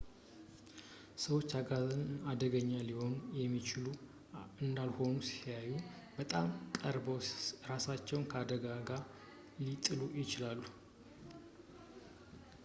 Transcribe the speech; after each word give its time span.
ሰዎች 1.23 1.49
አጋዘንን 1.59 2.13
አደገኛ 2.31 2.71
ሊሆኑ 2.87 3.11
የሚችሉ 3.41 3.85
እንዳልሆኑ 4.65 5.13
ሲያዩ 5.29 5.69
በጣም 6.17 6.47
ቀርበው 6.79 7.19
እራሳቸውን 7.65 8.25
አደጋ 8.43 8.65
ላይ 8.91 9.03
ሊጥሉ 9.67 10.01
ይችላሉ 10.21 10.61